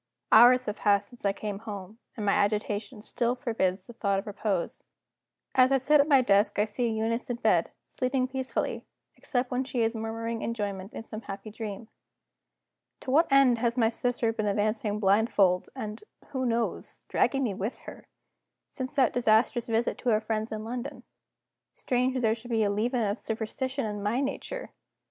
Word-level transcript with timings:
Hours 0.31 0.65
have 0.65 0.77
passed 0.77 1.09
since 1.09 1.25
I 1.25 1.31
came 1.31 1.59
home 1.59 1.99
and 2.17 2.25
my 2.25 2.31
agitation 2.31 3.03
still 3.03 3.35
forbids 3.35 3.85
the 3.85 3.93
thought 3.93 4.17
of 4.17 4.25
repose. 4.25 4.83
As 5.53 5.71
I 5.71 5.77
sit 5.77 6.01
at 6.01 6.07
my 6.07 6.23
desk 6.23 6.57
I 6.57 6.65
see 6.65 6.87
Eunice 6.89 7.29
in 7.29 7.35
bed, 7.35 7.69
sleeping 7.85 8.27
peacefully, 8.27 8.83
except 9.15 9.51
when 9.51 9.63
she 9.63 9.81
is 9.83 9.93
murmuring 9.93 10.41
enjoyment 10.41 10.91
in 10.93 11.03
some 11.03 11.21
happy 11.21 11.51
dream. 11.51 11.87
To 13.01 13.11
what 13.11 13.31
end 13.31 13.59
has 13.59 13.77
my 13.77 13.89
sister 13.89 14.33
been 14.33 14.47
advancing 14.47 14.99
blindfold, 14.99 15.69
and 15.75 16.03
(who 16.29 16.47
knows?) 16.47 17.03
dragging 17.07 17.43
me 17.43 17.53
with 17.53 17.77
her, 17.85 18.07
since 18.67 18.95
that 18.95 19.13
disastrous 19.13 19.67
visit 19.67 19.99
to 19.99 20.09
our 20.09 20.19
friends 20.19 20.51
in 20.51 20.63
London? 20.63 21.03
Strange 21.73 22.15
that 22.15 22.21
there 22.21 22.33
should 22.33 22.49
be 22.49 22.63
a 22.63 22.71
leaven 22.71 23.03
of 23.05 23.19
superstition 23.19 23.85
in 23.85 24.01
my 24.01 24.19
nature! 24.19 24.71